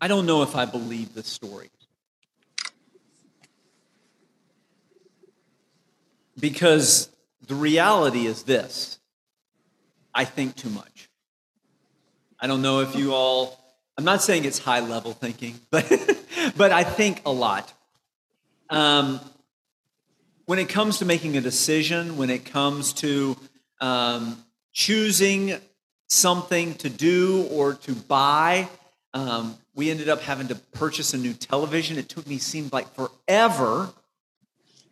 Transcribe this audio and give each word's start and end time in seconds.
I 0.00 0.08
don't 0.08 0.24
know 0.26 0.42
if 0.42 0.56
I 0.56 0.64
believe 0.64 1.14
this 1.14 1.26
story. 1.26 1.70
Because 6.38 7.10
the 7.46 7.54
reality 7.54 8.26
is 8.26 8.44
this 8.44 8.98
I 10.14 10.24
think 10.24 10.56
too 10.56 10.70
much. 10.70 11.08
I 12.40 12.46
don't 12.46 12.62
know 12.62 12.80
if 12.80 12.96
you 12.96 13.14
all, 13.14 13.58
I'm 13.98 14.04
not 14.04 14.22
saying 14.22 14.44
it's 14.44 14.58
high 14.58 14.80
level 14.80 15.12
thinking, 15.12 15.60
but, 15.70 15.86
but 16.56 16.72
I 16.72 16.82
think 16.84 17.22
a 17.26 17.30
lot. 17.30 17.72
Um, 18.70 19.20
when 20.46 20.58
it 20.58 20.68
comes 20.68 20.98
to 20.98 21.04
making 21.04 21.36
a 21.36 21.40
decision, 21.40 22.16
when 22.16 22.30
it 22.30 22.44
comes 22.44 22.92
to 22.94 23.36
um, 23.80 24.42
choosing 24.72 25.54
something 26.08 26.74
to 26.76 26.88
do 26.88 27.46
or 27.52 27.74
to 27.74 27.94
buy, 27.94 28.68
um, 29.12 29.56
we 29.74 29.90
ended 29.90 30.08
up 30.08 30.20
having 30.20 30.48
to 30.48 30.54
purchase 30.54 31.14
a 31.14 31.18
new 31.18 31.32
television. 31.32 31.98
It 31.98 32.08
took 32.08 32.26
me, 32.26 32.38
seemed 32.38 32.72
like 32.72 32.86
forever 32.94 33.92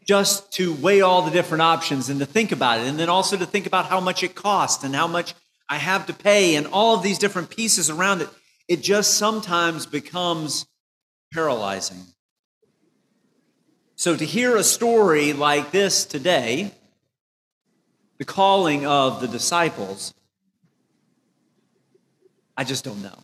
just 0.05 0.51
to 0.53 0.73
weigh 0.75 1.03
all 1.03 1.23
the 1.23 1.31
different 1.31 1.63
options 1.63 2.09
and 2.09 2.19
to 2.21 2.27
think 2.27 2.51
about 2.51 2.81
it. 2.81 2.87
And 2.87 2.99
then 2.99 3.09
also 3.09 3.37
to 3.37 3.47
think 3.47 3.67
about 3.67 3.87
how 3.87 4.01
much 4.01 4.23
it 4.23 4.35
costs 4.35 4.83
and 4.83 4.95
how 4.95 5.07
much 5.07 5.35
I 5.69 5.77
have 5.77 6.07
to 6.07 6.15
pay 6.15 6.57
and 6.57 6.67
all 6.67 6.97
of 6.97 7.03
these 7.03 7.19
different 7.19 7.51
pieces 7.51 7.91
around 7.91 8.23
it. 8.23 8.29
It 8.69 8.83
just 8.83 9.15
sometimes 9.19 9.87
becomes 9.87 10.67
paralyzing. 11.33 12.07
So 13.97 14.17
to 14.17 14.25
hear 14.25 14.57
a 14.57 14.63
story 14.63 15.33
like 15.33 15.73
this 15.73 16.05
today, 16.07 16.73
the 18.17 18.25
calling 18.25 18.87
of 18.87 19.21
the 19.21 19.29
disciples, 19.29 20.15
I 22.57 22.65
just 22.65 22.85
don't 22.85 23.03
know. 23.03 23.19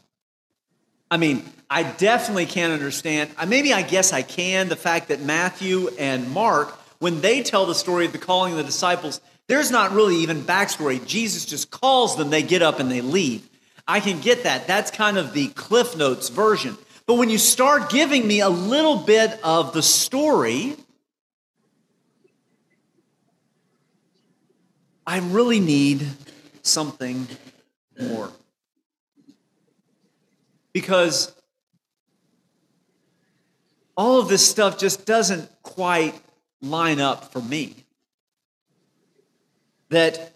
I 1.14 1.16
mean, 1.16 1.44
I 1.70 1.84
definitely 1.84 2.46
can't 2.46 2.72
understand. 2.72 3.30
Maybe 3.46 3.72
I 3.72 3.82
guess 3.82 4.12
I 4.12 4.22
can 4.22 4.68
the 4.68 4.74
fact 4.74 5.10
that 5.10 5.20
Matthew 5.20 5.88
and 5.96 6.28
Mark, 6.32 6.72
when 6.98 7.20
they 7.20 7.44
tell 7.44 7.66
the 7.66 7.74
story 7.76 8.04
of 8.04 8.10
the 8.10 8.18
calling 8.18 8.50
of 8.54 8.58
the 8.58 8.64
disciples, 8.64 9.20
there's 9.46 9.70
not 9.70 9.92
really 9.92 10.16
even 10.16 10.42
backstory. 10.42 11.06
Jesus 11.06 11.46
just 11.46 11.70
calls 11.70 12.16
them, 12.16 12.30
they 12.30 12.42
get 12.42 12.62
up 12.62 12.80
and 12.80 12.90
they 12.90 13.00
leave. 13.00 13.48
I 13.86 14.00
can 14.00 14.20
get 14.20 14.42
that. 14.42 14.66
That's 14.66 14.90
kind 14.90 15.16
of 15.16 15.32
the 15.34 15.46
Cliff 15.50 15.96
Notes 15.96 16.30
version. 16.30 16.76
But 17.06 17.14
when 17.14 17.30
you 17.30 17.38
start 17.38 17.90
giving 17.90 18.26
me 18.26 18.40
a 18.40 18.48
little 18.48 18.96
bit 18.96 19.38
of 19.44 19.72
the 19.72 19.82
story, 19.82 20.74
I 25.06 25.20
really 25.20 25.60
need 25.60 26.08
something 26.62 27.28
more. 28.00 28.32
Because 30.74 31.32
all 33.96 34.20
of 34.20 34.28
this 34.28 34.46
stuff 34.46 34.78
just 34.78 35.06
doesn't 35.06 35.48
quite 35.62 36.14
line 36.60 37.00
up 37.00 37.32
for 37.32 37.40
me. 37.40 37.76
That 39.88 40.34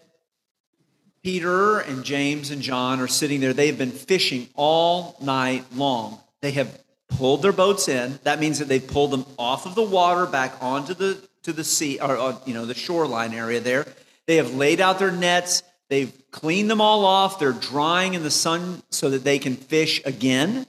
Peter 1.21 1.79
and 1.79 2.03
James 2.03 2.49
and 2.49 2.61
John 2.61 2.99
are 2.99 3.07
sitting 3.07 3.41
there. 3.41 3.53
They've 3.53 3.77
been 3.77 3.91
fishing 3.91 4.47
all 4.55 5.17
night 5.21 5.65
long. 5.75 6.19
They 6.41 6.51
have 6.51 6.79
pulled 7.09 7.41
their 7.41 7.51
boats 7.51 7.89
in. 7.89 8.19
That 8.23 8.39
means 8.39 8.59
that 8.59 8.67
they've 8.67 8.85
pulled 8.85 9.11
them 9.11 9.25
off 9.37 9.65
of 9.65 9.75
the 9.75 9.83
water 9.83 10.25
back 10.25 10.53
onto 10.61 10.93
the 10.93 11.21
to 11.43 11.53
the 11.53 11.63
sea 11.63 11.99
or, 11.99 12.17
or 12.17 12.41
you 12.45 12.53
know 12.53 12.65
the 12.65 12.73
shoreline 12.73 13.33
area 13.33 13.59
there. 13.59 13.85
They 14.27 14.37
have 14.37 14.53
laid 14.53 14.79
out 14.79 14.99
their 14.99 15.11
nets. 15.11 15.63
They've 15.89 16.13
cleaned 16.31 16.69
them 16.69 16.81
all 16.81 17.05
off. 17.05 17.39
They're 17.39 17.51
drying 17.51 18.13
in 18.13 18.23
the 18.23 18.31
sun 18.31 18.83
so 18.91 19.09
that 19.09 19.23
they 19.23 19.39
can 19.39 19.55
fish 19.55 20.01
again. 20.05 20.65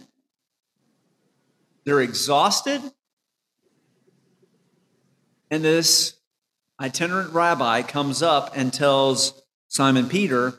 They're 1.85 2.01
exhausted. 2.01 2.81
And 5.51 5.63
this 5.63 6.15
itinerant 6.81 7.33
rabbi 7.33 7.83
comes 7.83 8.23
up 8.23 8.53
and 8.55 8.73
tells 8.73 9.43
Simon 9.69 10.09
Peter, 10.09 10.55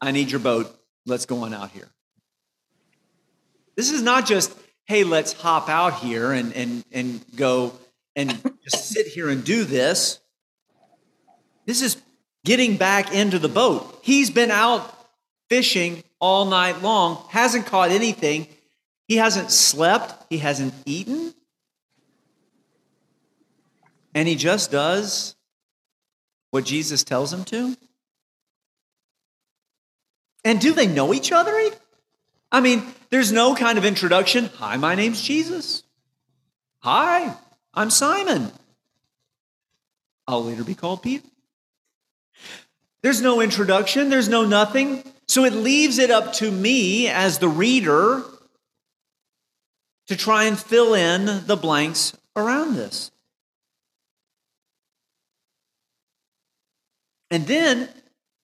I 0.00 0.10
need 0.10 0.30
your 0.30 0.40
boat. 0.40 0.74
Let's 1.06 1.26
go 1.26 1.44
on 1.44 1.54
out 1.54 1.70
here. 1.70 1.88
This 3.76 3.90
is 3.90 4.02
not 4.02 4.26
just, 4.26 4.56
hey, 4.86 5.04
let's 5.04 5.32
hop 5.32 5.68
out 5.68 5.94
here 5.94 6.32
and, 6.32 6.52
and, 6.54 6.84
and 6.92 7.24
go 7.36 7.72
and 8.16 8.30
just 8.64 8.88
sit 8.88 9.06
here 9.06 9.28
and 9.28 9.44
do 9.44 9.64
this. 9.64 10.20
This 11.66 11.82
is 11.82 11.96
getting 12.44 12.76
back 12.76 13.12
into 13.12 13.38
the 13.38 13.48
boat. 13.48 13.98
He's 14.02 14.30
been 14.30 14.50
out 14.50 14.90
fishing 15.48 16.02
all 16.20 16.44
night 16.46 16.82
long, 16.82 17.24
hasn't 17.30 17.66
caught 17.66 17.90
anything. 17.90 18.46
He 19.08 19.16
hasn't 19.16 19.50
slept, 19.50 20.14
he 20.30 20.38
hasn't 20.38 20.72
eaten. 20.86 21.34
And 24.14 24.28
he 24.28 24.36
just 24.36 24.70
does 24.70 25.34
what 26.50 26.64
Jesus 26.64 27.02
tells 27.02 27.32
him 27.32 27.44
to. 27.44 27.76
And 30.44 30.60
do 30.60 30.72
they 30.72 30.86
know 30.86 31.12
each 31.12 31.32
other? 31.32 31.52
I 32.52 32.60
mean, 32.60 32.84
there's 33.10 33.32
no 33.32 33.54
kind 33.54 33.76
of 33.78 33.84
introduction. 33.84 34.50
Hi, 34.56 34.76
my 34.76 34.94
name's 34.94 35.20
Jesus. 35.20 35.82
Hi, 36.80 37.34
I'm 37.72 37.90
Simon. 37.90 38.52
I'll 40.28 40.44
later 40.44 40.64
be 40.64 40.74
called 40.74 41.02
Peter. 41.02 41.26
There's 43.02 43.20
no 43.20 43.40
introduction, 43.40 44.08
there's 44.08 44.28
no 44.28 44.44
nothing. 44.44 45.04
So 45.26 45.44
it 45.44 45.52
leaves 45.52 45.98
it 45.98 46.10
up 46.10 46.32
to 46.34 46.50
me 46.50 47.08
as 47.08 47.38
the 47.38 47.48
reader 47.48 48.22
to 50.06 50.16
try 50.16 50.44
and 50.44 50.58
fill 50.58 50.94
in 50.94 51.46
the 51.46 51.56
blanks 51.56 52.16
around 52.36 52.76
this. 52.76 53.10
And 57.30 57.46
then 57.46 57.88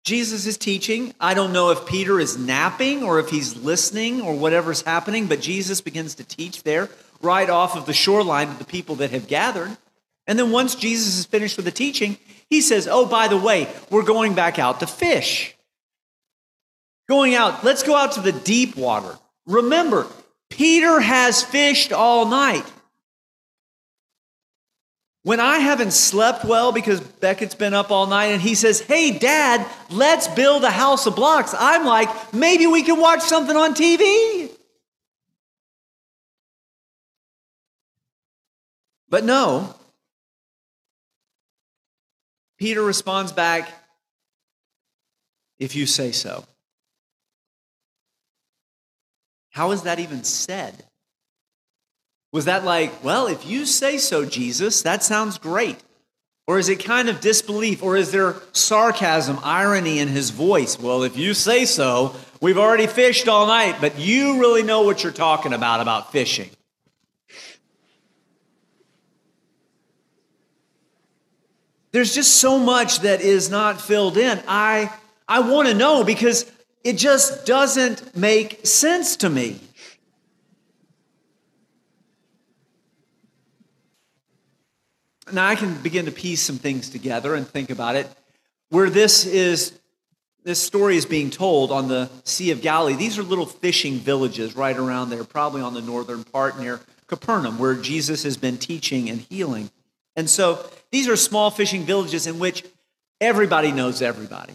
Jesus 0.05 0.47
is 0.47 0.57
teaching. 0.57 1.15
I 1.21 1.35
don't 1.35 1.53
know 1.53 1.71
if 1.71 1.87
Peter 1.87 2.19
is 2.19 2.37
napping 2.37 3.03
or 3.03 3.21
if 3.21 3.29
he's 3.29 3.57
listening 3.57 4.21
or 4.21 4.35
whatever's 4.35 4.83
happening, 4.83 5.27
but 5.27 5.41
Jesus 5.41 5.81
begins 5.81 6.15
to 6.17 6.25
teach 6.25 6.63
there 6.63 6.89
right 7.23 7.51
off 7.51 7.77
of 7.77 7.87
the 7.87 7.93
shoreline 7.93 8.49
of 8.49 8.59
the 8.59 8.65
people 8.65 8.97
that 8.97 9.11
have 9.11 9.29
gathered. 9.29 9.77
And 10.31 10.39
then 10.39 10.53
once 10.53 10.77
Jesus 10.77 11.19
is 11.19 11.27
finished 11.27 11.57
with 11.57 11.65
the 11.65 11.73
teaching, 11.73 12.17
he 12.49 12.61
says, 12.61 12.87
Oh, 12.87 13.05
by 13.05 13.27
the 13.27 13.37
way, 13.37 13.67
we're 13.91 14.05
going 14.05 14.37
back 14.37 14.61
out 14.61 14.79
to 14.79 14.87
fish. 14.87 15.57
Going 17.09 17.35
out, 17.35 17.65
let's 17.65 17.83
go 17.83 17.97
out 17.97 18.13
to 18.13 18.21
the 18.21 18.31
deep 18.31 18.77
water. 18.77 19.19
Remember, 19.47 20.07
Peter 20.49 21.01
has 21.01 21.43
fished 21.43 21.93
all 21.93 22.27
night. 22.27 22.63
When 25.25 25.41
I 25.41 25.59
haven't 25.59 25.95
slept 25.95 26.45
well 26.45 26.71
because 26.71 27.01
Beckett's 27.01 27.57
been 27.57 27.75
up 27.75 27.91
all 27.91 28.07
night 28.07 28.27
and 28.27 28.41
he 28.41 28.55
says, 28.55 28.81
Hey, 28.81 29.19
dad, 29.19 29.67
let's 29.91 30.29
build 30.29 30.63
a 30.63 30.71
house 30.71 31.07
of 31.07 31.17
blocks, 31.17 31.57
I'm 31.59 31.85
like, 31.85 32.33
maybe 32.33 32.69
we 32.69 32.85
can 32.85 33.01
watch 33.01 33.23
something 33.23 33.57
on 33.57 33.75
TV. 33.75 34.49
But 39.09 39.25
no, 39.25 39.75
Peter 42.61 42.83
responds 42.83 43.33
back, 43.33 43.71
If 45.59 45.75
you 45.75 45.87
say 45.87 46.13
so. 46.13 46.45
How 49.51 49.73
is 49.73 49.83
that 49.83 49.99
even 49.99 50.23
said? 50.23 50.85
Was 52.33 52.45
that 52.45 52.65
like, 52.65 53.03
well, 53.03 53.27
if 53.27 53.45
you 53.45 53.67
say 53.67 53.99
so, 53.99 54.25
Jesus, 54.25 54.83
that 54.83 55.03
sounds 55.03 55.39
great? 55.39 55.79
Or 56.47 56.59
is 56.59 56.69
it 56.69 56.85
kind 56.85 57.09
of 57.09 57.21
disbelief? 57.21 57.83
Or 57.83 57.97
is 57.97 58.13
there 58.13 58.37
sarcasm, 58.53 59.39
irony 59.43 59.99
in 59.99 60.09
his 60.09 60.31
voice? 60.31 60.79
Well, 60.79 61.03
if 61.03 61.17
you 61.17 61.35
say 61.35 61.65
so, 61.65 62.15
we've 62.41 62.59
already 62.59 62.87
fished 62.87 63.27
all 63.27 63.47
night, 63.47 63.77
but 63.81 63.99
you 63.99 64.39
really 64.39 64.63
know 64.63 64.83
what 64.83 65.03
you're 65.03 65.13
talking 65.13 65.53
about 65.53 65.81
about 65.81 66.13
fishing. 66.13 66.51
There's 71.93 72.15
just 72.15 72.37
so 72.37 72.59
much 72.59 73.01
that 73.01 73.21
is 73.21 73.51
not 73.51 73.81
filled 73.81 74.17
in. 74.17 74.41
I, 74.47 74.93
I 75.27 75.41
want 75.41 75.69
to 75.69 75.75
know 75.75 76.05
because 76.05 76.51
it 76.85 76.95
just 76.95 77.47
doesn't 77.47 78.17
make 78.17 78.65
sense 78.67 79.17
to 79.17 79.31
me. 79.31 79.61
Now 85.33 85.47
I 85.47 85.55
can 85.55 85.75
begin 85.83 86.07
to 86.07 86.13
piece 86.13 86.41
some 86.41 86.59
things 86.59 86.91
together 86.91 87.35
and 87.35 87.47
think 87.47 87.71
about 87.71 87.97
it. 87.97 88.09
Where 88.71 88.91
this 88.91 89.27
is, 89.27 89.73
this 90.45 90.61
story 90.61 90.97
is 90.97 91.07
being 91.07 91.31
told 91.31 91.73
on 91.73 91.89
the 91.89 92.09
Sea 92.25 92.53
of 92.53 92.63
Galilee. 92.63 92.95
These 92.95 93.19
are 93.19 93.23
little 93.23 93.47
fishing 93.47 93.97
villages 93.97 94.57
right 94.57 94.77
around 94.77 95.11
there, 95.11 95.25
probably 95.25 95.63
on 95.63 95.75
the 95.75 95.81
northern 95.83 96.25
part 96.25 96.59
near 96.59 96.81
Capernaum, 97.09 97.59
where 97.59 97.75
Jesus 97.75 98.23
has 98.23 98.37
been 98.37 98.59
teaching 98.59 99.11
and 99.11 99.21
healing. 99.21 99.71
And 100.17 100.29
so 100.29 100.65
these 100.91 101.09
are 101.09 101.17
small 101.17 101.51
fishing 101.51 101.85
villages 101.85 102.27
in 102.27 102.39
which 102.39 102.65
everybody 103.21 103.73
knows 103.73 104.03
everybody. 104.03 104.55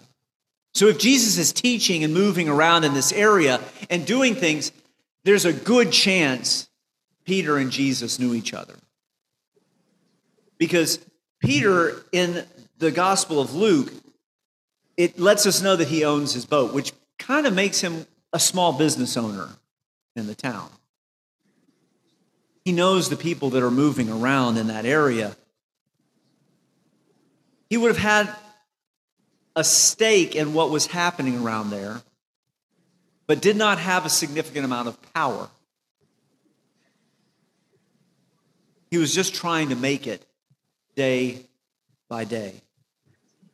So 0.74 0.88
if 0.88 1.00
Jesus 1.00 1.38
is 1.38 1.54
teaching 1.54 2.04
and 2.04 2.14
moving 2.14 2.50
around 2.50 2.84
in 2.84 2.94
this 2.94 3.14
area 3.14 3.62
and 3.90 4.06
doing 4.06 4.36
things, 4.36 4.72
there's 5.24 5.46
a 5.46 5.54
good 5.54 5.92
chance 5.92 6.68
Peter 7.24 7.58
and 7.58 7.72
Jesus 7.72 8.20
knew 8.20 8.34
each 8.34 8.54
other. 8.54 8.76
Because 10.58 11.00
Peter, 11.40 12.04
in 12.12 12.46
the 12.78 12.92
Gospel 12.92 13.40
of 13.40 13.54
Luke, 13.54 13.92
it 14.98 15.20
lets 15.20 15.46
us 15.46 15.62
know 15.62 15.76
that 15.76 15.88
he 15.88 16.06
owns 16.06 16.34
his 16.34 16.46
boat, 16.46 16.74
which 16.74 16.94
kind 17.18 17.48
of 17.48 17.54
makes 17.54 17.82
him 17.82 18.06
a 18.32 18.40
small 18.40 18.74
business 18.74 19.18
owner 19.18 19.50
in 20.16 20.28
the 20.28 20.36
town. 20.36 20.70
He 22.64 22.72
knows 22.72 23.10
the 23.10 23.16
people 23.16 23.50
that 23.52 23.64
are 23.64 23.72
moving 23.72 24.10
around 24.10 24.58
in 24.58 24.68
that 24.68 24.86
area. 24.86 25.36
He 27.70 27.78
would 27.78 27.96
have 27.96 27.98
had 27.98 28.36
a 29.56 29.64
stake 29.64 30.36
in 30.36 30.54
what 30.54 30.70
was 30.70 30.88
happening 30.88 31.42
around 31.42 31.70
there, 31.70 32.02
but 33.28 33.42
did 33.42 33.56
not 33.56 33.80
have 33.80 34.06
a 34.06 34.10
significant 34.10 34.66
amount 34.66 34.88
of 34.88 35.14
power. 35.14 35.50
He 38.92 38.98
was 38.98 39.14
just 39.14 39.34
trying 39.34 39.70
to 39.70 39.76
make 39.76 40.08
it 40.08 40.26
day 40.96 41.42
by 42.08 42.24
day, 42.24 42.62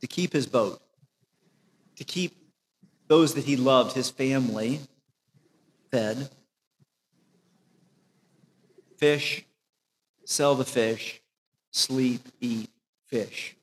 to 0.02 0.08
keep 0.08 0.34
his 0.34 0.46
boat, 0.46 0.82
to 1.96 2.04
keep 2.04 2.36
those 3.08 3.34
that 3.36 3.46
he 3.46 3.56
loved, 3.56 3.94
his 3.94 4.10
family, 4.10 4.80
fed. 5.90 6.30
Fish, 8.98 9.46
sell 10.26 10.54
the 10.54 10.66
fish, 10.66 11.22
sleep, 11.72 12.22
eat, 12.40 12.70
fish. 13.08 13.56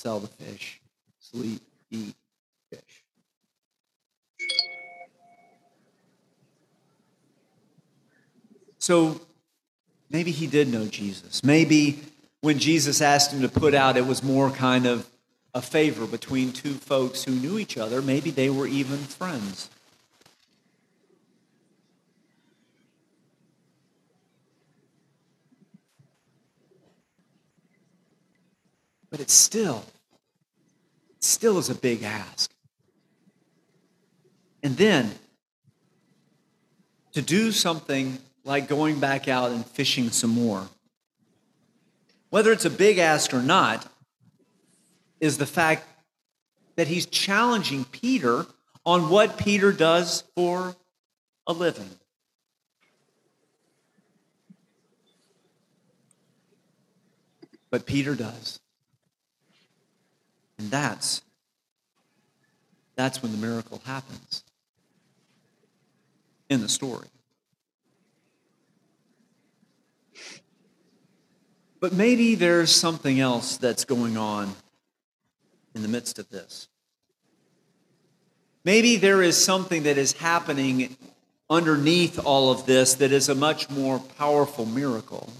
Sell 0.00 0.18
the 0.18 0.28
fish, 0.28 0.80
sleep, 1.18 1.60
eat, 1.90 2.14
fish. 2.70 3.04
So 8.78 9.20
maybe 10.08 10.30
he 10.30 10.46
did 10.46 10.68
know 10.68 10.86
Jesus. 10.86 11.44
Maybe 11.44 11.98
when 12.40 12.58
Jesus 12.58 13.02
asked 13.02 13.30
him 13.30 13.42
to 13.42 13.48
put 13.50 13.74
out, 13.74 13.98
it 13.98 14.06
was 14.06 14.22
more 14.22 14.50
kind 14.50 14.86
of 14.86 15.06
a 15.52 15.60
favor 15.60 16.06
between 16.06 16.52
two 16.54 16.72
folks 16.72 17.24
who 17.24 17.32
knew 17.32 17.58
each 17.58 17.76
other. 17.76 18.00
Maybe 18.00 18.30
they 18.30 18.48
were 18.48 18.66
even 18.66 18.96
friends. 18.96 19.68
But 29.10 29.20
it's 29.20 29.32
still, 29.32 29.84
it 31.10 31.24
still 31.24 31.58
is 31.58 31.68
a 31.68 31.74
big 31.74 32.02
ask. 32.02 32.50
And 34.62 34.76
then 34.76 35.10
to 37.12 37.22
do 37.22 37.50
something 37.50 38.18
like 38.44 38.68
going 38.68 39.00
back 39.00 39.28
out 39.28 39.50
and 39.50 39.66
fishing 39.66 40.10
some 40.10 40.30
more, 40.30 40.68
whether 42.30 42.52
it's 42.52 42.64
a 42.64 42.70
big 42.70 42.98
ask 42.98 43.34
or 43.34 43.42
not, 43.42 43.86
is 45.18 45.38
the 45.38 45.46
fact 45.46 45.86
that 46.76 46.86
he's 46.86 47.06
challenging 47.06 47.84
Peter 47.84 48.46
on 48.86 49.10
what 49.10 49.36
Peter 49.36 49.72
does 49.72 50.24
for 50.34 50.76
a 51.46 51.52
living. 51.52 51.90
But 57.70 57.86
Peter 57.86 58.14
does. 58.14 58.60
And 60.60 60.70
that's 60.70 61.22
that's 62.94 63.22
when 63.22 63.32
the 63.32 63.38
miracle 63.38 63.80
happens 63.86 64.44
in 66.50 66.60
the 66.60 66.68
story. 66.68 67.08
But 71.80 71.94
maybe 71.94 72.34
there's 72.34 72.70
something 72.70 73.20
else 73.20 73.56
that's 73.56 73.86
going 73.86 74.18
on 74.18 74.52
in 75.74 75.80
the 75.80 75.88
midst 75.88 76.18
of 76.18 76.28
this. 76.28 76.68
Maybe 78.62 78.96
there 78.96 79.22
is 79.22 79.42
something 79.42 79.84
that 79.84 79.96
is 79.96 80.12
happening 80.12 80.94
underneath 81.48 82.18
all 82.22 82.50
of 82.52 82.66
this 82.66 82.96
that 82.96 83.12
is 83.12 83.30
a 83.30 83.34
much 83.34 83.70
more 83.70 83.98
powerful 83.98 84.66
miracle 84.66 85.32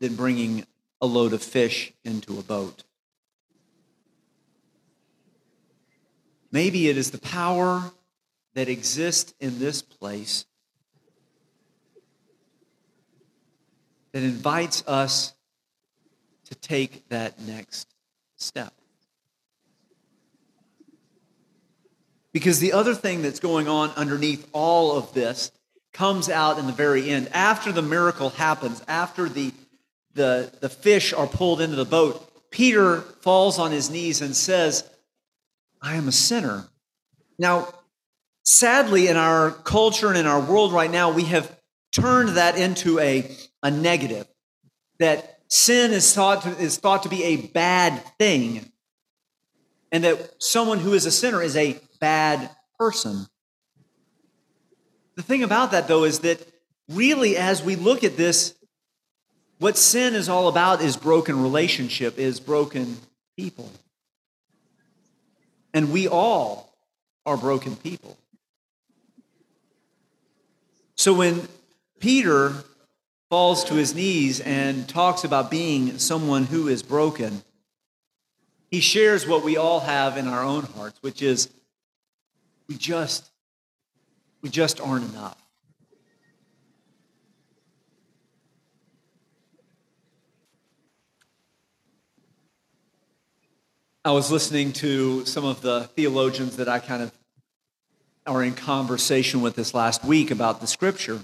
than 0.00 0.16
bringing 0.16 0.66
a 1.00 1.06
load 1.06 1.32
of 1.32 1.42
fish 1.42 1.92
into 2.04 2.38
a 2.38 2.42
boat. 2.42 2.84
Maybe 6.50 6.88
it 6.88 6.96
is 6.96 7.10
the 7.10 7.18
power 7.18 7.92
that 8.54 8.68
exists 8.68 9.34
in 9.38 9.58
this 9.58 9.82
place 9.82 10.46
that 14.12 14.22
invites 14.22 14.82
us 14.86 15.34
to 16.46 16.54
take 16.54 17.08
that 17.10 17.40
next 17.40 17.94
step. 18.36 18.72
Because 22.32 22.60
the 22.60 22.72
other 22.72 22.94
thing 22.94 23.22
that's 23.22 23.40
going 23.40 23.68
on 23.68 23.90
underneath 23.90 24.48
all 24.52 24.96
of 24.96 25.12
this 25.12 25.52
comes 25.92 26.28
out 26.28 26.58
in 26.58 26.66
the 26.66 26.72
very 26.72 27.10
end. 27.10 27.28
After 27.32 27.72
the 27.72 27.82
miracle 27.82 28.30
happens, 28.30 28.82
after 28.86 29.28
the, 29.28 29.52
the, 30.14 30.52
the 30.60 30.68
fish 30.68 31.12
are 31.12 31.26
pulled 31.26 31.60
into 31.60 31.76
the 31.76 31.84
boat, 31.84 32.50
Peter 32.50 33.00
falls 33.00 33.58
on 33.58 33.70
his 33.70 33.90
knees 33.90 34.20
and 34.20 34.34
says, 34.34 34.88
I 35.80 35.96
am 35.96 36.08
a 36.08 36.12
sinner. 36.12 36.66
Now, 37.38 37.68
sadly, 38.42 39.08
in 39.08 39.16
our 39.16 39.50
culture 39.50 40.08
and 40.08 40.18
in 40.18 40.26
our 40.26 40.40
world 40.40 40.72
right 40.72 40.90
now, 40.90 41.12
we 41.12 41.24
have 41.24 41.54
turned 41.92 42.30
that 42.30 42.58
into 42.58 42.98
a, 42.98 43.30
a 43.62 43.70
negative. 43.70 44.26
That 44.98 45.40
sin 45.48 45.92
is 45.92 46.14
thought 46.14 46.42
to, 46.42 46.50
is 46.58 46.78
thought 46.78 47.04
to 47.04 47.08
be 47.08 47.22
a 47.24 47.36
bad 47.36 48.02
thing, 48.18 48.72
and 49.92 50.04
that 50.04 50.42
someone 50.42 50.78
who 50.78 50.94
is 50.94 51.06
a 51.06 51.10
sinner 51.10 51.42
is 51.42 51.56
a 51.56 51.78
bad 52.00 52.50
person. 52.78 53.26
The 55.14 55.22
thing 55.22 55.42
about 55.42 55.70
that, 55.72 55.88
though, 55.88 56.04
is 56.04 56.20
that 56.20 56.44
really, 56.88 57.36
as 57.36 57.62
we 57.62 57.76
look 57.76 58.04
at 58.04 58.16
this, 58.16 58.54
what 59.58 59.76
sin 59.76 60.14
is 60.14 60.28
all 60.28 60.48
about 60.48 60.80
is 60.80 60.96
broken 60.96 61.42
relationship, 61.42 62.18
is 62.18 62.40
broken 62.40 62.96
people. 63.36 63.70
And 65.74 65.92
we 65.92 66.08
all 66.08 66.72
are 67.26 67.36
broken 67.36 67.76
people. 67.76 68.16
So 70.96 71.14
when 71.14 71.46
Peter 72.00 72.54
falls 73.30 73.64
to 73.64 73.74
his 73.74 73.94
knees 73.94 74.40
and 74.40 74.88
talks 74.88 75.24
about 75.24 75.50
being 75.50 75.98
someone 75.98 76.44
who 76.44 76.68
is 76.68 76.82
broken, 76.82 77.42
he 78.70 78.80
shares 78.80 79.26
what 79.26 79.44
we 79.44 79.56
all 79.56 79.80
have 79.80 80.16
in 80.16 80.26
our 80.26 80.42
own 80.42 80.64
hearts, 80.64 80.98
which 81.02 81.22
is 81.22 81.48
we 82.68 82.76
just 82.76 83.30
we 84.42 84.48
just 84.48 84.80
aren't 84.80 85.10
enough. 85.10 85.36
I 94.04 94.12
was 94.12 94.30
listening 94.30 94.72
to 94.74 95.26
some 95.26 95.44
of 95.44 95.60
the 95.60 95.82
theologians 95.96 96.56
that 96.58 96.68
I 96.68 96.78
kind 96.78 97.02
of 97.02 97.12
are 98.26 98.44
in 98.44 98.54
conversation 98.54 99.40
with 99.40 99.56
this 99.56 99.74
last 99.74 100.04
week 100.04 100.30
about 100.30 100.60
the 100.60 100.68
scripture. 100.68 101.18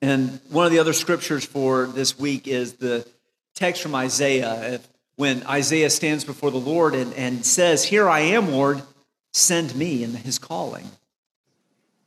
And 0.00 0.40
one 0.48 0.64
of 0.64 0.72
the 0.72 0.78
other 0.78 0.94
scriptures 0.94 1.44
for 1.44 1.86
this 1.86 2.18
week 2.18 2.48
is 2.48 2.74
the 2.74 3.06
text 3.54 3.82
from 3.82 3.94
Isaiah 3.94 4.80
when 5.16 5.46
Isaiah 5.46 5.90
stands 5.90 6.24
before 6.24 6.50
the 6.50 6.58
Lord 6.58 6.94
and, 6.94 7.12
and 7.12 7.44
says, 7.44 7.84
Here 7.84 8.08
I 8.08 8.20
am, 8.20 8.52
Lord, 8.52 8.80
send 9.34 9.76
me 9.76 10.02
in 10.02 10.14
his 10.14 10.38
calling. 10.38 10.86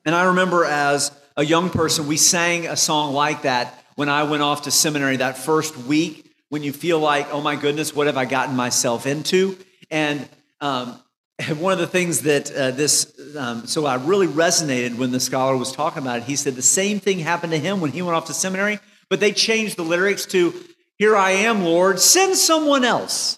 And 0.04 0.16
I 0.16 0.26
remember 0.26 0.66
as 0.66 1.12
a 1.38 1.46
young 1.46 1.70
person, 1.70 2.08
we 2.08 2.18
sang 2.18 2.66
a 2.66 2.76
song 2.76 3.14
like 3.14 3.44
that 3.44 3.86
when 3.96 4.10
I 4.10 4.24
went 4.24 4.42
off 4.42 4.64
to 4.64 4.72
seminary 4.72 5.18
that 5.18 5.38
first 5.38 5.78
week 5.78 6.26
when 6.50 6.64
you 6.64 6.74
feel 6.74 7.00
like, 7.00 7.32
oh 7.32 7.42
my 7.42 7.56
goodness, 7.56 7.96
what 7.96 8.08
have 8.08 8.18
I 8.18 8.26
gotten 8.26 8.56
myself 8.56 9.06
into? 9.06 9.58
And 9.92 10.28
um, 10.62 11.00
one 11.60 11.74
of 11.74 11.80
the 11.80 11.88
things 11.88 12.22
that 12.22 12.52
uh, 12.52 12.72
this, 12.72 13.14
um, 13.38 13.68
so 13.68 13.86
I 13.86 13.96
really 13.96 14.28
resonated 14.28 14.96
when 14.96 15.12
the 15.12 15.20
scholar 15.20 15.56
was 15.56 15.72
talking 15.72 16.02
about 16.02 16.20
it. 16.20 16.24
He 16.24 16.36
said 16.36 16.56
the 16.56 16.62
same 16.62 17.00
thing 17.00 17.20
happened 17.20 17.52
to 17.52 17.60
him 17.60 17.82
when 17.82 17.92
he 17.92 18.02
went 18.02 18.16
off 18.16 18.26
to 18.26 18.34
seminary, 18.34 18.80
but 19.10 19.20
they 19.20 19.32
changed 19.32 19.78
the 19.78 19.84
lyrics 19.84 20.26
to, 20.28 20.54
Here 20.98 21.16
I 21.16 21.32
am, 21.32 21.64
Lord, 21.64 22.00
send 22.00 22.38
someone 22.38 22.86
else. 22.86 23.38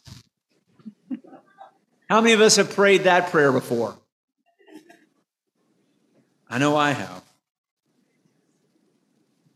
How 2.09 2.21
many 2.21 2.33
of 2.33 2.41
us 2.41 2.57
have 2.57 2.73
prayed 2.73 3.03
that 3.03 3.31
prayer 3.31 3.51
before? 3.51 3.97
I 6.49 6.59
know 6.59 6.77
I 6.77 6.91
have. 6.91 7.23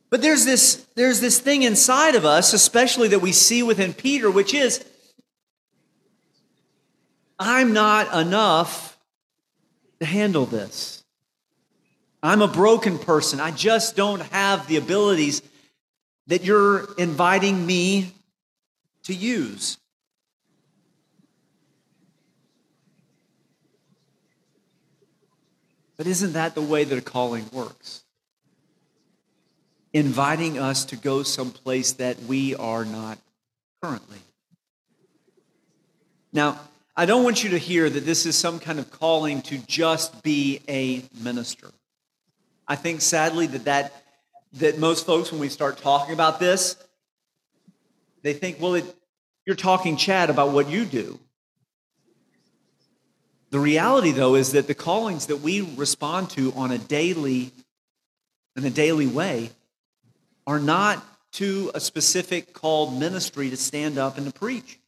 But 0.10 0.22
there's 0.22 0.46
this, 0.46 0.88
there's 0.96 1.20
this 1.20 1.40
thing 1.40 1.64
inside 1.64 2.16
of 2.16 2.26
us, 2.26 2.54
especially 2.54 3.10
that 3.10 3.20
we 3.20 3.34
see 3.34 3.62
within 3.62 3.94
Peter, 3.94 4.32
which 4.32 4.54
is 4.54 4.84
I'm 7.40 7.74
not 7.74 8.14
enough 8.20 8.98
to 10.00 10.06
handle 10.06 10.46
this. 10.46 11.04
I'm 12.24 12.42
a 12.42 12.48
broken 12.48 12.98
person. 12.98 13.40
I 13.40 13.52
just 13.52 13.96
don't 13.96 14.22
have 14.22 14.68
the 14.68 14.78
abilities 14.78 15.42
that 16.28 16.44
you're 16.44 16.88
inviting 16.98 17.66
me 17.66 18.12
to 19.04 19.14
use. 19.14 19.78
But 25.96 26.06
isn't 26.06 26.34
that 26.34 26.54
the 26.54 26.62
way 26.62 26.84
that 26.84 26.98
a 26.98 27.02
calling 27.02 27.46
works? 27.52 28.04
Inviting 29.94 30.60
us 30.60 30.86
to 30.86 30.96
go 30.96 31.24
someplace 31.24 31.94
that 31.94 32.22
we 32.24 32.56
are 32.56 32.86
not 32.86 33.18
currently. 33.82 34.20
Now, 36.32 36.60
I 37.00 37.06
don't 37.06 37.24
want 37.24 37.44
you 37.44 37.52
to 37.52 37.60
hear 37.60 37.88
that 37.88 38.08
this 38.08 38.26
is 38.26 38.36
some 38.36 38.60
kind 38.60 38.80
of 38.80 38.90
calling 38.90 39.44
to 39.44 39.60
just 39.60 40.24
be 40.24 40.62
a 40.68 41.04
minister. 41.22 41.70
I 42.68 42.76
think 42.76 43.02
sadly 43.02 43.46
that 43.46 43.66
that, 43.66 44.04
that 44.54 44.80
most 44.80 45.06
folks, 45.06 45.32
when 45.32 45.40
we 45.40 45.50
start 45.50 45.78
talking 45.78 46.16
about 46.16 46.40
this, 46.40 46.76
they 48.24 48.34
think, 48.34 48.60
well, 48.60 48.74
it, 48.74 48.96
you're 49.46 49.56
talking, 49.56 49.96
Chad, 49.96 50.32
about 50.32 50.54
what 50.54 50.72
you 50.72 50.86
do. 50.86 51.20
The 53.52 53.60
reality, 53.60 54.12
though, 54.12 54.34
is 54.34 54.54
that 54.54 54.66
the 54.66 54.74
callings 54.74 55.28
that 55.28 55.38
we 55.38 55.62
respond 55.62 56.32
to 56.32 56.52
on 56.54 56.72
a 56.72 56.80
daily, 56.80 57.52
in 58.56 58.66
a 58.66 58.72
daily 58.72 59.06
way, 59.06 59.52
are 60.48 60.60
not 60.60 61.06
to 61.34 61.70
a 61.76 61.80
specific 61.80 62.54
called 62.54 63.00
ministry 63.00 63.52
to 63.52 63.56
stand 63.56 64.00
up 64.00 64.18
and 64.18 64.26
to 64.26 64.34
preach. 64.34 64.80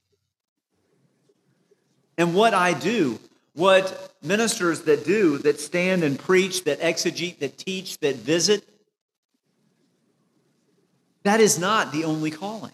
And 2.20 2.36
what 2.36 2.54
I 2.54 2.74
do, 2.74 3.18
what 3.54 4.14
ministers 4.22 4.82
that 4.82 5.06
do, 5.06 5.38
that 5.38 5.62
stand 5.62 6.04
and 6.04 6.20
preach, 6.20 6.66
that 6.66 6.82
exegete, 6.82 7.40
that 7.40 7.58
teach, 7.58 7.98
that 8.00 8.18
visit, 8.18 8.62
that 11.24 11.40
is 11.40 11.58
not 11.58 11.94
the 11.94 12.04
only 12.04 12.30
calling. 12.30 12.74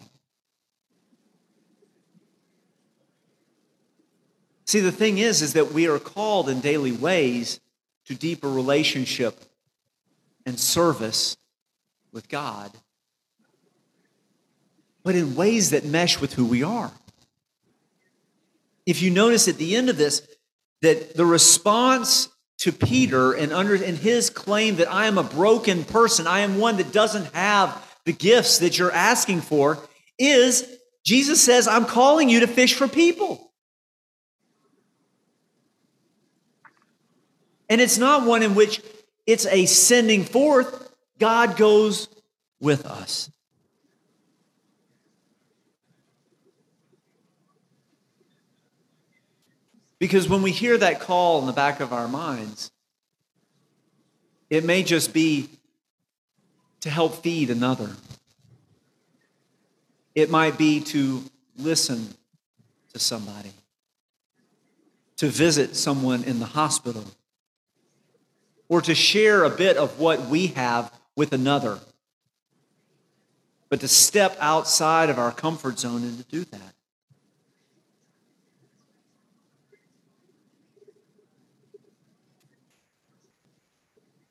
See, 4.64 4.80
the 4.80 4.90
thing 4.90 5.18
is, 5.18 5.42
is 5.42 5.52
that 5.52 5.72
we 5.72 5.86
are 5.86 6.00
called 6.00 6.48
in 6.48 6.60
daily 6.60 6.90
ways 6.90 7.60
to 8.06 8.16
deeper 8.16 8.48
relationship 8.48 9.44
and 10.44 10.58
service 10.58 11.36
with 12.12 12.28
God, 12.28 12.72
but 15.04 15.14
in 15.14 15.36
ways 15.36 15.70
that 15.70 15.84
mesh 15.84 16.20
with 16.20 16.32
who 16.34 16.46
we 16.46 16.64
are. 16.64 16.90
If 18.86 19.02
you 19.02 19.10
notice 19.10 19.48
at 19.48 19.58
the 19.58 19.76
end 19.76 19.90
of 19.90 19.96
this, 19.96 20.26
that 20.82 21.16
the 21.16 21.26
response 21.26 22.28
to 22.58 22.72
Peter 22.72 23.32
and 23.32 23.52
under 23.52 23.74
in 23.74 23.96
his 23.96 24.30
claim 24.30 24.76
that 24.76 24.90
I 24.90 25.06
am 25.06 25.18
a 25.18 25.22
broken 25.22 25.84
person, 25.84 26.26
I 26.26 26.40
am 26.40 26.58
one 26.58 26.76
that 26.78 26.92
doesn't 26.92 27.34
have 27.34 27.82
the 28.04 28.12
gifts 28.12 28.60
that 28.60 28.78
you're 28.78 28.92
asking 28.92 29.40
for, 29.40 29.78
is 30.18 30.66
Jesus 31.04 31.42
says, 31.42 31.68
I'm 31.68 31.84
calling 31.84 32.28
you 32.28 32.40
to 32.40 32.46
fish 32.46 32.74
for 32.74 32.88
people. 32.88 33.52
And 37.68 37.80
it's 37.80 37.98
not 37.98 38.26
one 38.26 38.42
in 38.42 38.54
which 38.54 38.80
it's 39.26 39.46
a 39.46 39.66
sending 39.66 40.24
forth, 40.24 40.92
God 41.18 41.56
goes 41.56 42.08
with 42.60 42.86
us. 42.86 43.30
Because 49.98 50.28
when 50.28 50.42
we 50.42 50.50
hear 50.50 50.76
that 50.76 51.00
call 51.00 51.40
in 51.40 51.46
the 51.46 51.52
back 51.52 51.80
of 51.80 51.92
our 51.92 52.08
minds, 52.08 52.70
it 54.50 54.64
may 54.64 54.82
just 54.82 55.12
be 55.12 55.48
to 56.80 56.90
help 56.90 57.22
feed 57.22 57.50
another. 57.50 57.90
It 60.14 60.30
might 60.30 60.58
be 60.58 60.80
to 60.80 61.22
listen 61.56 62.08
to 62.92 62.98
somebody, 62.98 63.52
to 65.16 65.28
visit 65.28 65.76
someone 65.76 66.24
in 66.24 66.38
the 66.38 66.46
hospital 66.46 67.04
or 68.68 68.80
to 68.82 68.94
share 68.94 69.44
a 69.44 69.50
bit 69.50 69.76
of 69.76 69.98
what 69.98 70.26
we 70.26 70.48
have 70.48 70.92
with 71.16 71.32
another, 71.32 71.78
but 73.68 73.80
to 73.80 73.88
step 73.88 74.36
outside 74.40 75.08
of 75.08 75.18
our 75.18 75.32
comfort 75.32 75.78
zone 75.78 76.02
and 76.02 76.18
to 76.18 76.24
do 76.24 76.44
that. 76.44 76.75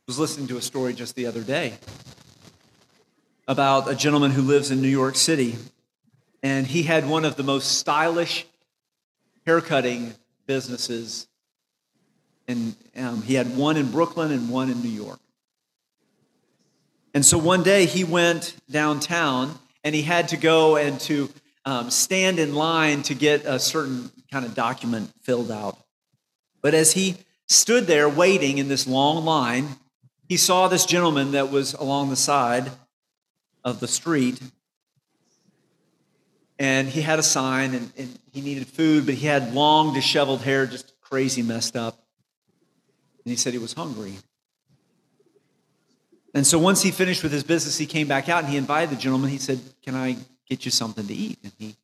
Was 0.07 0.19
listening 0.19 0.47
to 0.47 0.57
a 0.57 0.61
story 0.61 0.93
just 0.93 1.15
the 1.15 1.25
other 1.25 1.41
day 1.41 1.73
about 3.47 3.89
a 3.89 3.95
gentleman 3.95 4.29
who 4.29 4.43
lives 4.43 4.69
in 4.69 4.79
New 4.81 4.87
York 4.87 5.15
City, 5.15 5.55
and 6.43 6.67
he 6.67 6.83
had 6.83 7.09
one 7.09 7.25
of 7.25 7.35
the 7.35 7.43
most 7.43 7.79
stylish 7.79 8.45
haircutting 9.45 10.13
businesses 10.45 11.27
and 12.47 12.75
um, 12.95 13.23
he 13.23 13.33
had 13.33 13.57
one 13.57 13.77
in 13.77 13.89
Brooklyn 13.89 14.31
and 14.31 14.49
one 14.49 14.69
in 14.69 14.83
New 14.83 14.89
York. 14.89 15.19
And 17.13 17.25
so 17.25 17.37
one 17.37 17.63
day 17.63 17.85
he 17.85 18.03
went 18.03 18.55
downtown 18.69 19.57
and 19.83 19.95
he 19.95 20.03
had 20.03 20.27
to 20.27 20.37
go 20.37 20.75
and 20.75 20.99
to 21.01 21.29
um, 21.65 21.89
stand 21.89 22.37
in 22.37 22.53
line 22.53 23.01
to 23.03 23.15
get 23.15 23.45
a 23.45 23.57
certain 23.57 24.11
kind 24.31 24.45
of 24.45 24.53
document 24.53 25.11
filled 25.23 25.49
out. 25.49 25.77
But 26.61 26.75
as 26.75 26.93
he 26.93 27.15
stood 27.47 27.87
there 27.87 28.07
waiting 28.07 28.59
in 28.59 28.67
this 28.67 28.85
long 28.85 29.25
line, 29.25 29.69
he 30.27 30.37
saw 30.37 30.67
this 30.67 30.85
gentleman 30.85 31.31
that 31.31 31.51
was 31.51 31.73
along 31.73 32.09
the 32.09 32.15
side 32.15 32.71
of 33.63 33.79
the 33.79 33.87
street. 33.87 34.39
And 36.57 36.87
he 36.87 37.01
had 37.01 37.19
a 37.19 37.23
sign 37.23 37.73
and, 37.73 37.91
and 37.97 38.19
he 38.31 38.41
needed 38.41 38.67
food, 38.67 39.05
but 39.05 39.15
he 39.15 39.27
had 39.27 39.53
long, 39.53 39.93
disheveled 39.93 40.41
hair, 40.41 40.65
just 40.65 40.99
crazy 41.01 41.41
messed 41.41 41.75
up. 41.75 41.97
And 43.23 43.31
he 43.31 43.35
said 43.35 43.53
he 43.53 43.59
was 43.59 43.73
hungry. 43.73 44.13
And 46.33 46.45
so 46.45 46.59
once 46.59 46.81
he 46.81 46.91
finished 46.91 47.23
with 47.23 47.31
his 47.31 47.43
business, 47.43 47.77
he 47.77 47.85
came 47.85 48.07
back 48.07 48.29
out 48.29 48.43
and 48.43 48.51
he 48.51 48.57
invited 48.57 48.89
the 48.89 49.01
gentleman. 49.01 49.29
He 49.29 49.37
said, 49.37 49.59
Can 49.83 49.95
I 49.95 50.17
get 50.47 50.65
you 50.65 50.71
something 50.71 51.05
to 51.07 51.13
eat? 51.13 51.39
And 51.43 51.53
he 51.57 51.75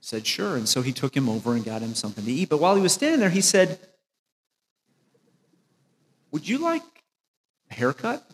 said, 0.00 0.26
Sure. 0.26 0.56
And 0.56 0.68
so 0.68 0.82
he 0.82 0.92
took 0.92 1.16
him 1.16 1.28
over 1.28 1.54
and 1.54 1.64
got 1.64 1.82
him 1.82 1.94
something 1.94 2.24
to 2.24 2.32
eat. 2.32 2.48
But 2.48 2.58
while 2.58 2.74
he 2.74 2.82
was 2.82 2.92
standing 2.92 3.20
there, 3.20 3.30
he 3.30 3.40
said, 3.40 3.78
Would 6.34 6.48
you 6.48 6.58
like 6.58 6.82
a 7.70 7.74
haircut? 7.74 8.28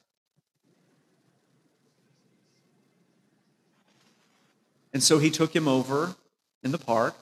And 4.94 5.02
so 5.02 5.18
he 5.18 5.30
took 5.30 5.54
him 5.54 5.68
over 5.68 6.14
in 6.62 6.72
the 6.72 6.78
park 6.78 7.14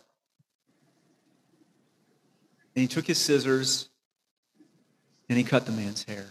and 2.76 2.82
he 2.82 2.87
took 2.87 3.08
his 3.08 3.18
scissors 3.18 3.88
and 5.28 5.37
he 5.37 5.42
cut 5.42 5.66
the 5.66 5.73
man's 5.73 6.04
hair. 6.04 6.26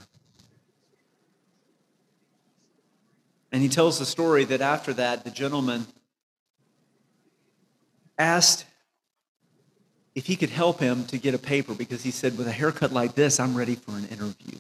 And 3.52 3.62
he 3.62 3.68
tells 3.68 4.00
the 4.00 4.06
story 4.06 4.46
that 4.46 4.62
after 4.62 4.94
that, 4.94 5.26
the 5.26 5.30
gentleman 5.30 5.88
asked 8.18 8.64
if 10.18 10.26
he 10.26 10.36
could 10.36 10.50
help 10.50 10.80
him 10.80 11.06
to 11.06 11.18
get 11.20 11.36
a 11.36 11.38
paper 11.38 11.76
because 11.76 12.02
he 12.02 12.10
said, 12.10 12.40
with 12.40 12.48
a 12.48 12.52
haircut 12.52 12.92
like 12.92 13.14
this, 13.14 13.40
I'm 13.40 13.56
ready 13.56 13.76
for 13.76 13.92
an 13.92 14.08
interview. 14.08 14.58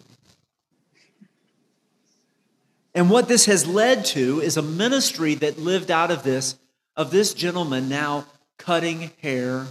And 2.94 3.10
what 3.10 3.28
this 3.28 3.48
has 3.48 3.66
led 3.66 4.06
to 4.06 4.40
is 4.40 4.56
a 4.56 4.62
ministry 4.62 5.34
that 5.34 5.58
lived 5.58 5.90
out 5.90 6.12
of 6.12 6.22
this, 6.22 6.58
of 6.96 7.10
this 7.10 7.34
gentleman 7.34 7.90
now 7.90 8.28
cutting 8.60 9.10
hair 9.24 9.66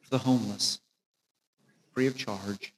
for 0.00 0.10
the 0.10 0.18
homeless, 0.18 0.80
free 1.94 2.08
of 2.08 2.16
charge 2.16 2.72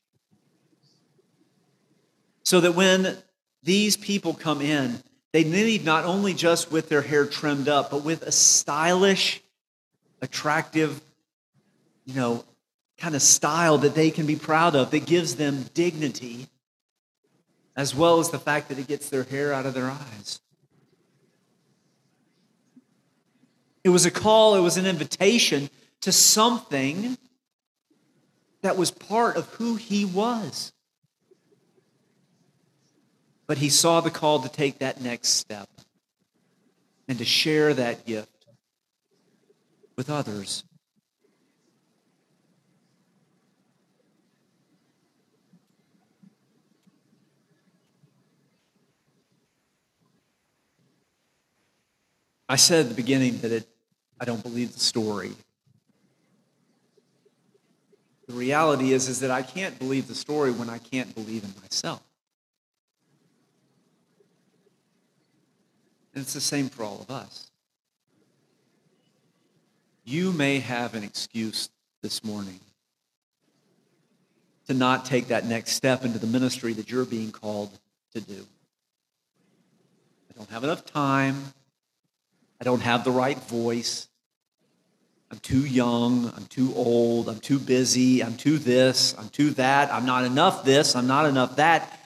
so 2.42 2.60
that 2.60 2.72
when 2.72 3.16
these 3.62 3.96
people 3.96 4.34
come 4.34 4.60
in, 4.60 5.02
they 5.32 5.44
need 5.44 5.86
not 5.86 6.04
only 6.04 6.34
just 6.34 6.70
with 6.70 6.90
their 6.90 7.00
hair 7.00 7.24
trimmed 7.24 7.68
up, 7.68 7.90
but 7.90 8.04
with 8.04 8.22
a 8.22 8.32
stylish, 8.32 9.40
attractive, 10.20 11.00
you 12.10 12.16
know, 12.16 12.44
kind 12.98 13.14
of 13.14 13.22
style 13.22 13.78
that 13.78 13.94
they 13.94 14.10
can 14.10 14.26
be 14.26 14.34
proud 14.34 14.74
of 14.74 14.90
that 14.90 15.06
gives 15.06 15.36
them 15.36 15.64
dignity, 15.74 16.48
as 17.76 17.94
well 17.94 18.18
as 18.18 18.30
the 18.30 18.38
fact 18.38 18.68
that 18.68 18.78
it 18.78 18.88
gets 18.88 19.08
their 19.10 19.22
hair 19.22 19.52
out 19.52 19.64
of 19.64 19.74
their 19.74 19.90
eyes. 19.90 20.40
It 23.84 23.90
was 23.90 24.04
a 24.06 24.10
call, 24.10 24.56
it 24.56 24.60
was 24.60 24.76
an 24.76 24.86
invitation 24.86 25.70
to 26.00 26.10
something 26.10 27.16
that 28.62 28.76
was 28.76 28.90
part 28.90 29.36
of 29.36 29.46
who 29.54 29.76
he 29.76 30.04
was. 30.04 30.72
But 33.46 33.58
he 33.58 33.68
saw 33.68 34.00
the 34.00 34.10
call 34.10 34.40
to 34.40 34.48
take 34.48 34.80
that 34.80 35.00
next 35.00 35.28
step 35.28 35.68
and 37.06 37.18
to 37.18 37.24
share 37.24 37.72
that 37.72 38.04
gift 38.04 38.46
with 39.96 40.10
others. 40.10 40.64
I 52.50 52.56
said 52.56 52.80
at 52.80 52.88
the 52.88 52.96
beginning 52.96 53.38
that 53.42 53.52
it, 53.52 53.68
I 54.20 54.24
don't 54.24 54.42
believe 54.42 54.72
the 54.72 54.80
story. 54.80 55.30
The 58.26 58.32
reality 58.32 58.92
is, 58.92 59.08
is 59.08 59.20
that 59.20 59.30
I 59.30 59.42
can't 59.42 59.78
believe 59.78 60.08
the 60.08 60.16
story 60.16 60.50
when 60.50 60.68
I 60.68 60.78
can't 60.78 61.14
believe 61.14 61.44
in 61.44 61.54
myself. 61.62 62.02
And 66.12 66.22
it's 66.22 66.34
the 66.34 66.40
same 66.40 66.68
for 66.68 66.82
all 66.82 67.00
of 67.00 67.08
us. 67.08 67.52
You 70.04 70.32
may 70.32 70.58
have 70.58 70.96
an 70.96 71.04
excuse 71.04 71.70
this 72.02 72.24
morning 72.24 72.58
to 74.66 74.74
not 74.74 75.04
take 75.04 75.28
that 75.28 75.46
next 75.46 75.74
step 75.74 76.04
into 76.04 76.18
the 76.18 76.26
ministry 76.26 76.72
that 76.72 76.90
you're 76.90 77.04
being 77.04 77.30
called 77.30 77.70
to 78.12 78.20
do. 78.20 78.44
I 80.30 80.36
don't 80.36 80.50
have 80.50 80.64
enough 80.64 80.84
time. 80.84 81.54
I 82.60 82.64
don't 82.64 82.82
have 82.82 83.04
the 83.04 83.10
right 83.10 83.38
voice. 83.38 84.08
I'm 85.30 85.38
too 85.38 85.64
young. 85.64 86.32
I'm 86.36 86.46
too 86.46 86.72
old. 86.74 87.28
I'm 87.28 87.40
too 87.40 87.58
busy. 87.58 88.22
I'm 88.22 88.36
too 88.36 88.58
this. 88.58 89.14
I'm 89.18 89.28
too 89.28 89.50
that. 89.52 89.92
I'm 89.92 90.04
not 90.04 90.24
enough 90.24 90.64
this. 90.64 90.94
I'm 90.94 91.06
not 91.06 91.26
enough 91.26 91.56
that. 91.56 91.96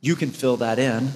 You 0.00 0.16
can 0.16 0.30
fill 0.30 0.56
that 0.58 0.78
in. 0.78 1.10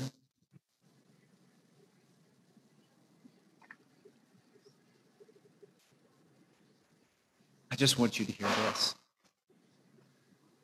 I 7.72 7.76
just 7.76 7.98
want 7.98 8.20
you 8.20 8.26
to 8.26 8.32
hear 8.32 8.46
this. 8.68 8.94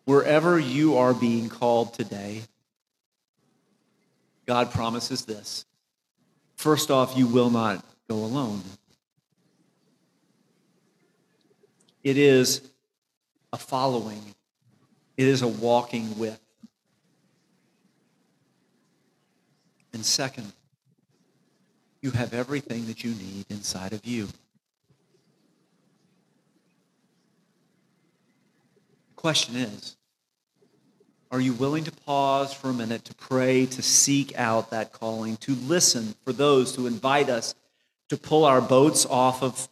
Wherever 0.04 0.58
you 0.58 0.98
are 0.98 1.14
being 1.14 1.48
called 1.48 1.94
today, 1.94 2.42
God 4.46 4.70
promises 4.70 5.24
this. 5.24 5.64
First 6.60 6.90
off, 6.90 7.16
you 7.16 7.26
will 7.26 7.48
not 7.48 7.82
go 8.06 8.16
alone. 8.16 8.60
It 12.04 12.18
is 12.18 12.60
a 13.50 13.56
following, 13.56 14.20
it 15.16 15.26
is 15.26 15.40
a 15.40 15.48
walking 15.48 16.18
with. 16.18 16.38
And 19.94 20.04
second, 20.04 20.52
you 22.02 22.10
have 22.10 22.34
everything 22.34 22.84
that 22.88 23.02
you 23.04 23.12
need 23.12 23.46
inside 23.48 23.94
of 23.94 24.04
you. 24.04 24.26
The 24.26 24.32
question 29.16 29.56
is 29.56 29.96
are 31.30 31.40
you 31.40 31.52
willing 31.52 31.84
to 31.84 31.92
pause 31.92 32.52
for 32.52 32.70
a 32.70 32.72
minute 32.72 33.04
to 33.04 33.14
pray, 33.14 33.66
to 33.66 33.82
seek 33.82 34.36
out 34.36 34.70
that 34.70 34.92
calling, 34.92 35.36
to 35.38 35.54
listen 35.54 36.14
for 36.24 36.32
those 36.32 36.74
who 36.74 36.86
invite 36.86 37.28
us 37.28 37.54
to 38.08 38.16
pull 38.16 38.44
our 38.44 38.60
boats 38.60 39.06
off 39.06 39.42
of 39.42 39.68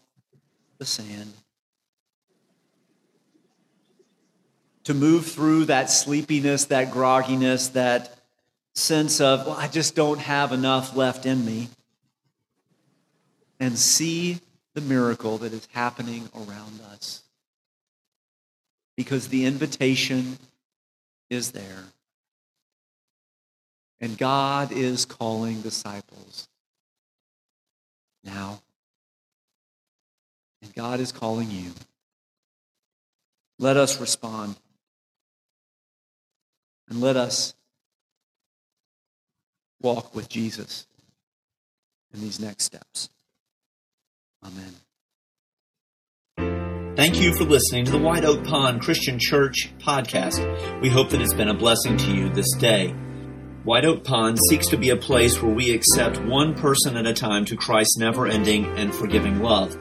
the 0.79 0.85
sand? 0.85 1.33
To 4.85 4.95
move 4.95 5.27
through 5.27 5.67
that 5.67 5.91
sleepiness, 5.91 6.67
that 6.67 6.93
grogginess, 6.93 7.73
that 7.73 8.17
sense 8.75 9.21
of, 9.21 9.47
well, 9.47 9.57
I 9.57 9.67
just 9.67 9.97
don't 9.97 10.21
have 10.21 10.53
enough 10.53 10.97
left 10.97 11.27
in 11.27 11.45
me, 11.45 11.69
and 13.61 13.77
see 13.77 14.38
the 14.75 14.81
miracle 14.81 15.38
that 15.38 15.53
is 15.53 15.67
happening 15.73 16.29
around 16.37 16.81
us. 16.93 17.25
Because 18.97 19.29
the 19.29 19.45
invitation 19.45 20.38
is 21.30 21.52
there. 21.52 21.85
And 24.00 24.16
God 24.16 24.73
is 24.73 25.04
calling 25.04 25.60
disciples 25.60 26.49
now. 28.25 28.60
And 30.62 30.75
God 30.75 31.00
is 31.00 31.12
calling 31.12 31.50
you. 31.50 31.73
Let 33.58 33.76
us 33.76 34.00
respond. 34.00 34.56
And 36.88 37.00
let 37.00 37.17
us 37.17 37.54
walk 39.80 40.14
with 40.14 40.28
Jesus 40.28 40.86
in 42.14 42.21
these 42.21 42.41
next 42.41 42.64
steps. 42.64 43.10
Amen. 44.45 44.75
Thank 46.99 47.21
you 47.21 47.32
for 47.32 47.45
listening 47.45 47.84
to 47.84 47.93
the 47.93 47.99
White 47.99 48.25
Oak 48.25 48.43
Pond 48.43 48.80
Christian 48.80 49.21
Church 49.21 49.71
podcast. 49.78 50.80
We 50.82 50.89
hope 50.89 51.11
that 51.11 51.21
it's 51.21 51.32
been 51.32 51.47
a 51.47 51.54
blessing 51.54 51.97
to 51.97 52.13
you 52.13 52.28
this 52.28 52.52
day. 52.58 52.89
White 53.63 53.84
Oak 53.84 54.02
Pond 54.02 54.37
seeks 54.50 54.67
to 54.71 54.76
be 54.76 54.91
a 54.91 54.97
place 54.97 55.41
where 55.41 55.54
we 55.54 55.73
accept 55.73 56.21
one 56.23 56.54
person 56.54 56.97
at 56.97 57.06
a 57.06 57.13
time 57.13 57.45
to 57.45 57.56
Christ's 57.56 57.99
never 57.99 58.26
ending 58.26 58.65
and 58.76 58.93
forgiving 58.93 59.39
love. 59.39 59.78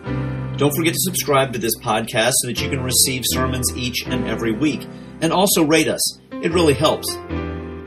Don't 0.57 0.75
forget 0.75 0.93
to 0.93 0.99
subscribe 0.99 1.53
to 1.53 1.59
this 1.59 1.75
podcast 1.79 2.33
so 2.33 2.49
that 2.49 2.61
you 2.61 2.69
can 2.69 2.83
receive 2.83 3.23
sermons 3.25 3.75
each 3.75 4.05
and 4.05 4.27
every 4.27 4.51
week. 4.51 4.87
And 5.19 5.33
also 5.33 5.65
rate 5.65 5.87
us, 5.87 6.19
it 6.31 6.53
really 6.53 6.75
helps. 6.75 7.11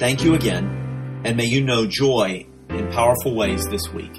Thank 0.00 0.24
you 0.24 0.34
again, 0.34 1.22
and 1.24 1.36
may 1.36 1.44
you 1.44 1.62
know 1.62 1.86
joy 1.86 2.48
in 2.70 2.90
powerful 2.90 3.36
ways 3.36 3.64
this 3.68 3.92
week. 3.92 4.18